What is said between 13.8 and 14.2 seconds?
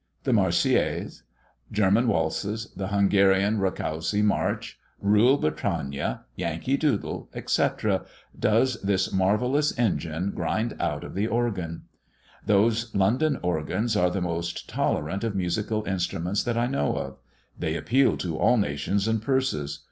are